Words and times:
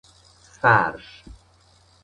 فرش 0.61 1.21